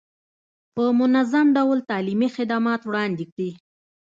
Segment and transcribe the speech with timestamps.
[0.75, 3.49] په منظم ډول تعلیمي خدمات وړاندې کړي.